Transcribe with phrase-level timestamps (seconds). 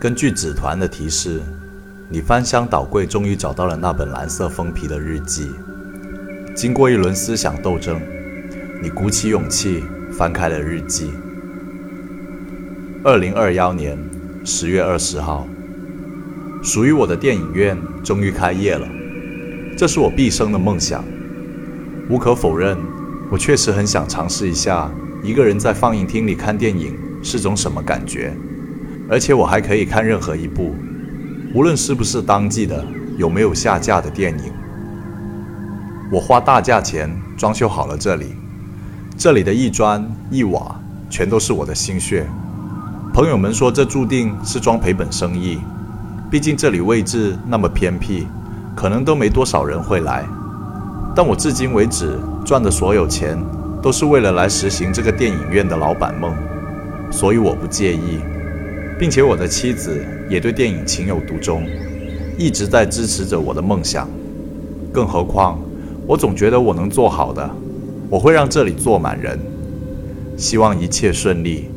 [0.00, 1.40] 根据纸团的提示，
[2.08, 5.50] 你翻箱倒柜，终于找到了那本蓝色封皮的日记。
[6.54, 8.00] 经过一轮思想斗争，
[8.80, 9.82] 你鼓起勇气
[10.12, 11.10] 翻开了日记。
[13.02, 13.98] 二零二幺年
[14.44, 15.48] 十月二十号，
[16.62, 18.86] 属于我的电影院终于开业了。
[19.76, 21.04] 这是我毕生的梦想。
[22.08, 22.78] 无可否认，
[23.32, 24.88] 我确实很想尝试一下
[25.24, 28.32] 一个人在放映厅里看电影是种什么感觉。
[29.10, 30.74] 而且我还可以看任何一部，
[31.54, 32.84] 无论是不是当季的，
[33.16, 34.52] 有没有下架的电影。
[36.10, 38.34] 我花大价钱装修好了这里，
[39.16, 42.26] 这里的一砖一瓦全都是我的心血。
[43.14, 45.58] 朋友们说这注定是桩赔本生意，
[46.30, 48.26] 毕竟这里位置那么偏僻，
[48.76, 50.24] 可能都没多少人会来。
[51.16, 53.38] 但我至今为止赚的所有钱，
[53.82, 56.32] 都是为了来实行这个电影院的老板梦，
[57.10, 58.20] 所以我不介意。
[58.98, 61.64] 并且我的妻子也对电影情有独钟，
[62.36, 64.08] 一直在支持着我的梦想。
[64.92, 65.60] 更何况，
[66.06, 67.48] 我总觉得我能做好的，
[68.10, 69.38] 我会让这里坐满人。
[70.36, 71.68] 希望一切顺利。